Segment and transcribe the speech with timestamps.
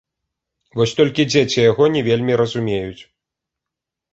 [0.79, 3.03] Вось толькі дзеці яго не вельмі разумеюць.